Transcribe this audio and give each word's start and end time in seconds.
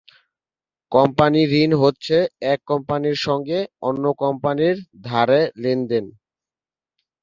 Company 0.91 1.41
ঋণ 1.55 1.71
হচ্ছে 1.83 2.17
এক 2.51 2.59
কোম্পানির 2.71 3.17
সঙ্গে 3.27 3.59
অন্য 3.87 4.03
কোম্পানির 4.23 4.75
ধারে 5.05 5.41
লেনদেন। 5.61 6.05